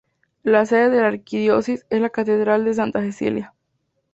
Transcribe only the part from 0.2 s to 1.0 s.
La sede de